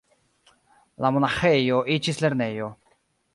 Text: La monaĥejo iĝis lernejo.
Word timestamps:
La 1.05 1.11
monaĥejo 1.17 1.83
iĝis 1.97 2.23
lernejo. 2.27 2.73